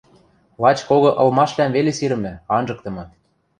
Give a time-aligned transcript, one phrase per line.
[0.61, 3.03] Лач кого ылмашвлӓм веле сирӹмӹ, анжыктымы.